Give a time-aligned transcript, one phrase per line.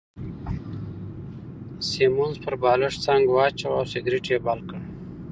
[1.87, 4.79] سیمونز پر بالښت څنګ واچاوه او سګرېټ يې بل کړ.